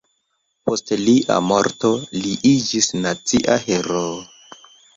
[0.69, 1.93] Post lia morto
[2.23, 4.19] li iĝis nacia heroo.